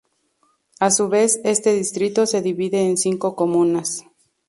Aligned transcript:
A 0.79 0.89
su 0.89 1.09
vez 1.09 1.39
este 1.43 1.73
distrito 1.75 2.25
se 2.25 2.41
divide 2.41 2.81
en 2.81 2.97
cinco 2.97 3.35
comunas. 3.35 4.03